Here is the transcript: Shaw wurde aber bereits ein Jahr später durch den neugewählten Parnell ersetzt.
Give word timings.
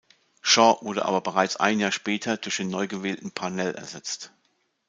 Shaw 0.41 0.79
wurde 0.81 1.05
aber 1.05 1.21
bereits 1.21 1.57
ein 1.57 1.79
Jahr 1.79 1.91
später 1.91 2.37
durch 2.37 2.57
den 2.57 2.71
neugewählten 2.71 3.29
Parnell 3.33 3.75
ersetzt. 3.75 4.33